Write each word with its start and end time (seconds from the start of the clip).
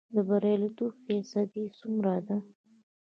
د 0.13 0.15
بریالیتوب 0.27 0.93
فیصدی 1.05 1.63
څومره 1.79 2.13
ده؟ 2.27 2.37